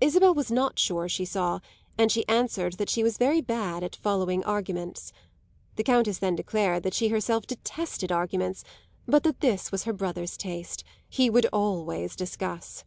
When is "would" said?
11.30-11.46